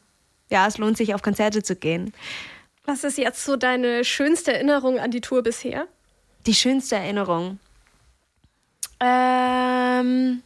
ja, 0.50 0.66
es 0.66 0.78
lohnt 0.78 0.97
sich 0.97 1.14
auf 1.14 1.23
Konzerte 1.23 1.62
zu 1.62 1.76
gehen. 1.76 2.12
Was 2.85 3.04
ist 3.04 3.18
jetzt 3.18 3.45
so 3.45 3.56
deine 3.56 4.04
schönste 4.04 4.52
Erinnerung 4.52 4.99
an 4.99 5.11
die 5.11 5.21
Tour 5.21 5.42
bisher? 5.42 5.88
Die 6.47 6.54
schönste 6.54 6.97
Erinnerung. 6.97 7.59
Ähm, 9.00 10.42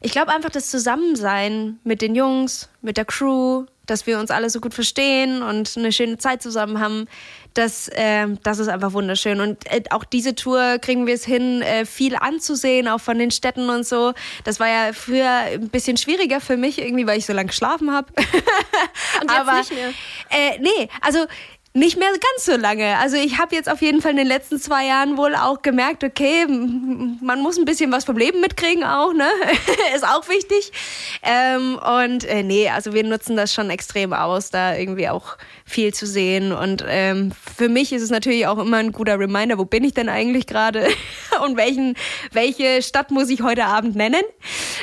ich 0.00 0.12
glaube 0.12 0.32
einfach 0.32 0.50
das 0.50 0.70
Zusammensein 0.70 1.78
mit 1.84 2.00
den 2.00 2.14
Jungs, 2.14 2.70
mit 2.80 2.96
der 2.96 3.04
Crew, 3.04 3.66
dass 3.90 4.06
wir 4.06 4.18
uns 4.18 4.30
alle 4.30 4.48
so 4.48 4.60
gut 4.60 4.72
verstehen 4.72 5.42
und 5.42 5.76
eine 5.76 5.92
schöne 5.92 6.18
Zeit 6.18 6.42
zusammen 6.42 6.80
haben. 6.80 7.06
Das, 7.54 7.88
äh, 7.88 8.28
das 8.44 8.60
ist 8.60 8.68
einfach 8.68 8.92
wunderschön. 8.92 9.40
Und 9.40 9.66
äh, 9.66 9.82
auch 9.90 10.04
diese 10.04 10.36
Tour 10.36 10.78
kriegen 10.78 11.06
wir 11.06 11.14
es 11.14 11.24
hin, 11.24 11.62
äh, 11.62 11.84
viel 11.84 12.14
anzusehen, 12.14 12.86
auch 12.86 13.00
von 13.00 13.18
den 13.18 13.32
Städten 13.32 13.68
und 13.68 13.84
so. 13.84 14.12
Das 14.44 14.60
war 14.60 14.68
ja 14.68 14.92
früher 14.92 15.28
ein 15.28 15.68
bisschen 15.68 15.96
schwieriger 15.96 16.40
für 16.40 16.56
mich, 16.56 16.78
irgendwie, 16.78 17.06
weil 17.06 17.18
ich 17.18 17.26
so 17.26 17.32
lange 17.32 17.48
geschlafen 17.48 17.92
habe. 17.92 18.12
und 18.16 19.30
jetzt 19.30 19.40
Aber, 19.40 19.58
nicht 19.58 19.72
mehr? 19.72 19.88
Äh, 20.30 20.58
nee, 20.60 20.88
also 21.00 21.26
nicht 21.72 21.96
mehr 21.96 22.08
ganz 22.08 22.46
so 22.46 22.56
lange. 22.56 22.98
Also 22.98 23.16
ich 23.16 23.38
habe 23.38 23.54
jetzt 23.54 23.70
auf 23.70 23.80
jeden 23.80 24.02
Fall 24.02 24.10
in 24.10 24.16
den 24.16 24.26
letzten 24.26 24.58
zwei 24.58 24.86
Jahren 24.86 25.16
wohl 25.16 25.36
auch 25.36 25.62
gemerkt, 25.62 26.02
okay, 26.02 26.44
man 26.48 27.40
muss 27.42 27.58
ein 27.58 27.64
bisschen 27.64 27.92
was 27.92 28.04
vom 28.04 28.16
Leben 28.16 28.40
mitkriegen 28.40 28.82
auch, 28.82 29.12
ne? 29.12 29.28
ist 29.94 30.04
auch 30.04 30.28
wichtig. 30.28 30.72
Ähm, 31.22 31.78
und 31.78 32.24
äh, 32.24 32.42
nee, 32.42 32.68
also 32.68 32.92
wir 32.92 33.04
nutzen 33.04 33.36
das 33.36 33.54
schon 33.54 33.70
extrem 33.70 34.12
aus, 34.12 34.50
da 34.50 34.74
irgendwie 34.74 35.08
auch 35.08 35.36
viel 35.64 35.94
zu 35.94 36.06
sehen. 36.06 36.52
Und 36.52 36.84
ähm, 36.88 37.30
für 37.56 37.68
mich 37.68 37.92
ist 37.92 38.02
es 38.02 38.10
natürlich 38.10 38.48
auch 38.48 38.58
immer 38.58 38.78
ein 38.78 38.90
guter 38.90 39.20
Reminder, 39.20 39.56
wo 39.56 39.64
bin 39.64 39.84
ich 39.84 39.94
denn 39.94 40.08
eigentlich 40.08 40.48
gerade 40.48 40.88
und 41.44 41.56
welchen, 41.56 41.94
welche 42.32 42.82
Stadt 42.82 43.12
muss 43.12 43.30
ich 43.30 43.42
heute 43.42 43.66
Abend 43.66 43.94
nennen. 43.94 44.22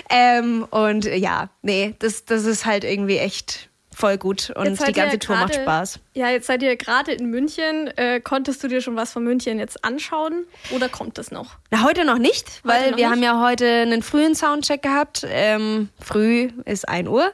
Ähm, 0.09 0.65
und 0.71 1.03
ja, 1.03 1.49
nee, 1.63 1.95
das, 1.99 2.23
das 2.23 2.45
ist 2.45 2.65
halt 2.65 2.85
irgendwie 2.85 3.17
echt 3.17 3.66
voll 3.97 4.17
gut 4.17 4.51
und 4.51 4.79
die 4.87 4.93
ganze 4.93 5.17
Tour 5.17 5.35
grade, 5.35 5.47
macht 5.47 5.55
Spaß. 5.55 5.99
Ja, 6.13 6.29
jetzt 6.29 6.45
seid 6.45 6.61
ihr 6.61 6.75
gerade 6.75 7.11
in 7.13 7.29
München. 7.31 7.87
Äh, 7.97 8.21
konntest 8.21 8.63
du 8.63 8.67
dir 8.67 8.79
schon 8.79 8.95
was 8.95 9.11
von 9.11 9.23
München 9.23 9.57
jetzt 9.57 9.83
anschauen 9.83 10.45
oder 10.69 10.87
kommt 10.87 11.17
das 11.17 11.31
noch? 11.31 11.55
Na, 11.71 11.83
heute 11.83 12.05
noch 12.05 12.19
nicht, 12.19 12.47
heute 12.47 12.67
weil 12.67 12.91
noch 12.91 12.97
wir 12.97 13.05
nicht? 13.05 13.15
haben 13.15 13.23
ja 13.23 13.41
heute 13.43 13.65
einen 13.65 14.03
frühen 14.03 14.35
Soundcheck 14.35 14.83
gehabt. 14.83 15.25
Ähm, 15.27 15.89
früh 15.99 16.49
ist 16.65 16.87
1 16.87 17.09
Uhr. 17.09 17.31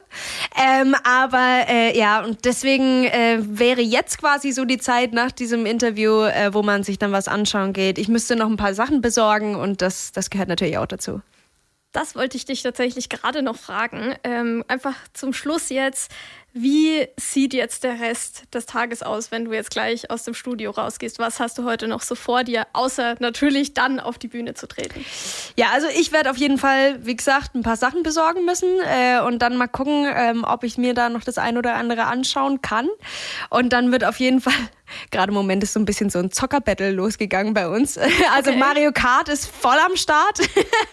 Ähm, 0.56 0.96
aber 1.04 1.66
äh, 1.68 1.96
ja, 1.96 2.24
und 2.24 2.46
deswegen 2.46 3.04
äh, 3.04 3.38
wäre 3.40 3.82
jetzt 3.82 4.18
quasi 4.18 4.52
so 4.52 4.64
die 4.64 4.78
Zeit 4.78 5.12
nach 5.12 5.32
diesem 5.32 5.66
Interview, 5.66 6.22
äh, 6.22 6.54
wo 6.54 6.62
man 6.62 6.82
sich 6.82 6.98
dann 6.98 7.12
was 7.12 7.28
anschauen 7.28 7.74
geht. 7.74 7.98
Ich 7.98 8.08
müsste 8.08 8.36
noch 8.36 8.48
ein 8.48 8.56
paar 8.56 8.74
Sachen 8.74 9.02
besorgen 9.02 9.54
und 9.54 9.82
das, 9.82 10.12
das 10.12 10.30
gehört 10.30 10.48
natürlich 10.48 10.78
auch 10.78 10.86
dazu. 10.86 11.20
Das 11.94 12.16
wollte 12.16 12.36
ich 12.36 12.44
dich 12.44 12.60
tatsächlich 12.62 13.08
gerade 13.08 13.40
noch 13.40 13.54
fragen. 13.56 14.16
Ähm, 14.24 14.64
einfach 14.66 14.94
zum 15.12 15.32
Schluss 15.32 15.68
jetzt. 15.68 16.10
Wie 16.52 17.06
sieht 17.16 17.54
jetzt 17.54 17.84
der 17.84 18.00
Rest 18.00 18.52
des 18.52 18.66
Tages 18.66 19.04
aus, 19.04 19.30
wenn 19.30 19.44
du 19.44 19.52
jetzt 19.52 19.70
gleich 19.70 20.10
aus 20.10 20.24
dem 20.24 20.34
Studio 20.34 20.72
rausgehst? 20.72 21.20
Was 21.20 21.38
hast 21.38 21.56
du 21.56 21.64
heute 21.64 21.86
noch 21.86 22.02
so 22.02 22.16
vor 22.16 22.42
dir, 22.42 22.66
außer 22.72 23.14
natürlich 23.20 23.74
dann 23.74 24.00
auf 24.00 24.18
die 24.18 24.26
Bühne 24.26 24.54
zu 24.54 24.66
treten? 24.66 25.04
Ja, 25.56 25.68
also 25.72 25.86
ich 25.88 26.10
werde 26.10 26.32
auf 26.32 26.36
jeden 26.36 26.58
Fall, 26.58 27.04
wie 27.06 27.14
gesagt, 27.14 27.54
ein 27.54 27.62
paar 27.62 27.76
Sachen 27.76 28.02
besorgen 28.02 28.44
müssen 28.44 28.68
äh, 28.82 29.20
und 29.20 29.38
dann 29.40 29.56
mal 29.56 29.68
gucken, 29.68 30.06
ähm, 30.12 30.44
ob 30.44 30.64
ich 30.64 30.76
mir 30.76 30.94
da 30.94 31.08
noch 31.08 31.22
das 31.22 31.38
ein 31.38 31.56
oder 31.56 31.74
andere 31.74 32.06
anschauen 32.06 32.60
kann. 32.60 32.88
Und 33.50 33.72
dann 33.72 33.92
wird 33.92 34.02
auf 34.04 34.18
jeden 34.18 34.40
Fall 34.40 34.52
Gerade 35.10 35.30
im 35.30 35.34
Moment 35.34 35.62
ist 35.62 35.72
so 35.72 35.80
ein 35.80 35.84
bisschen 35.84 36.10
so 36.10 36.18
ein 36.18 36.30
Zocker-Battle 36.30 36.90
losgegangen 36.92 37.54
bei 37.54 37.68
uns. 37.68 37.98
Also 38.34 38.50
okay. 38.50 38.58
Mario 38.58 38.90
Kart 38.92 39.28
ist 39.28 39.46
voll 39.46 39.76
am 39.84 39.96
Start. 39.96 40.40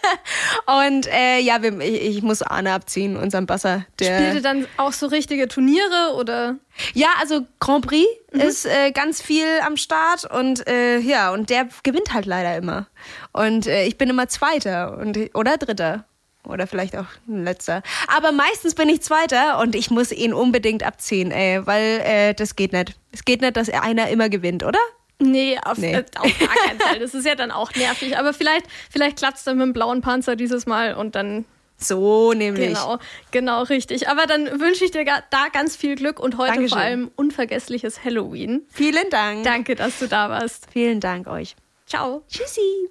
und 0.88 1.08
äh, 1.08 1.40
ja, 1.40 1.62
wir, 1.62 1.80
ich, 1.80 2.18
ich, 2.18 2.22
muss 2.22 2.42
Arne 2.42 2.74
abziehen, 2.74 3.16
unseren 3.16 3.46
Basser. 3.46 3.86
Der 4.00 4.18
Spielt 4.18 4.34
ihr 4.36 4.42
dann 4.42 4.68
auch 4.78 4.92
so 4.92 5.08
richtige 5.08 5.48
Turniere 5.48 6.14
oder? 6.16 6.58
Ja, 6.94 7.08
also 7.20 7.42
Grand 7.60 7.88
Prix 7.88 8.08
mhm. 8.32 8.42
ist 8.42 8.66
äh, 8.66 8.92
ganz 8.92 9.22
viel 9.22 9.48
am 9.66 9.78
Start 9.78 10.30
und 10.30 10.68
äh, 10.68 11.00
ja, 11.00 11.32
und 11.32 11.50
der 11.50 11.68
gewinnt 11.84 12.14
halt 12.14 12.26
leider 12.26 12.56
immer. 12.56 12.88
Und 13.32 13.68
äh, 13.68 13.86
ich 13.86 13.98
bin 13.98 14.10
immer 14.10 14.28
Zweiter 14.28 14.98
und, 14.98 15.18
oder 15.34 15.58
Dritter. 15.58 16.06
Oder 16.48 16.66
vielleicht 16.68 16.96
auch 16.98 17.06
ein 17.28 17.44
letzter. 17.44 17.84
Aber 18.08 18.32
meistens 18.32 18.74
bin 18.76 18.90
ich 18.90 19.02
Zweiter 19.02 19.60
und 19.60 19.76
ich 19.76 19.92
muss 19.92 20.12
ihn 20.12 20.34
unbedingt 20.34 20.84
abziehen, 20.84 21.32
ey, 21.32 21.66
weil 21.66 22.02
äh, 22.04 22.34
das 22.34 22.56
geht 22.56 22.74
nicht. 22.74 22.96
Es 23.12 23.26
geht 23.26 23.42
nicht, 23.42 23.56
dass 23.58 23.70
einer 23.70 24.10
immer 24.10 24.30
gewinnt, 24.30 24.64
oder? 24.64 24.80
Nee, 25.22 25.58
auf, 25.64 25.78
nee. 25.78 25.94
Äh, 25.94 26.04
auf 26.18 26.40
gar 26.40 26.56
keinen 26.56 26.80
Fall. 26.80 27.00
Das 27.00 27.14
ist 27.14 27.26
ja 27.26 27.36
dann 27.36 27.52
auch 27.52 27.74
nervig. 27.76 28.18
Aber 28.18 28.34
vielleicht, 28.34 28.66
vielleicht 28.90 29.18
klappt 29.18 29.38
es 29.38 29.44
dann 29.44 29.58
mit 29.58 29.68
dem 29.68 29.74
blauen 29.74 30.02
Panzer 30.02 30.36
dieses 30.36 30.66
Mal 30.66 30.96
und 30.96 31.16
dann. 31.16 31.46
So 31.78 32.34
nämlich. 32.34 32.68
Genau, 32.68 33.00
genau, 33.32 33.64
richtig. 33.64 34.08
Aber 34.08 34.28
dann 34.28 34.60
wünsche 34.60 34.86
ich 34.86 34.92
dir 34.92 35.04
da 35.04 35.48
ganz 35.52 35.76
viel 35.76 35.96
Glück 35.96 36.20
und 36.20 36.38
heute 36.38 36.54
Dankeschön. 36.54 36.78
vor 36.78 36.80
allem 36.80 37.12
unvergessliches 37.16 38.04
Halloween. 38.04 38.68
Vielen 38.72 39.10
Dank. 39.10 39.44
Danke, 39.44 39.76
dass 39.76 39.98
du 40.00 40.08
da 40.08 40.30
warst. 40.30 40.68
Vielen 40.72 41.00
Dank 41.00 41.28
euch. 41.28 41.56
Ciao. 41.88 42.24
Tschüssi. 42.28 42.91